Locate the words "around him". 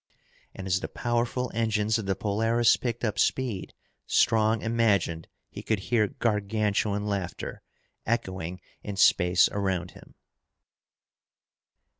9.49-10.15